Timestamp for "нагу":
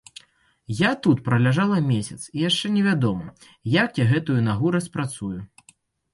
4.51-4.75